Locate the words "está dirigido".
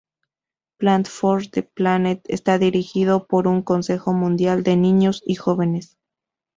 2.27-3.27